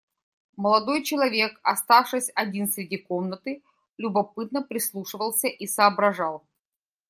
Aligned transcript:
Молодой 0.57 1.03
человек, 1.03 1.59
оставшись 1.61 2.31
один 2.33 2.67
среди 2.67 2.97
комнаты, 2.97 3.61
любопытно 3.99 4.63
прислушивался 4.63 5.47
и 5.47 5.67
соображал. 5.67 6.43